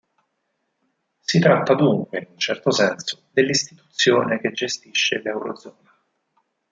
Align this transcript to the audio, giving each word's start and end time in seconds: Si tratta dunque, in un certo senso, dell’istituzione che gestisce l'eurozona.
Si 1.19 1.37
tratta 1.37 1.75
dunque, 1.75 2.21
in 2.21 2.25
un 2.31 2.39
certo 2.39 2.71
senso, 2.71 3.25
dell’istituzione 3.29 4.39
che 4.39 4.51
gestisce 4.51 5.21
l'eurozona. 5.21 5.95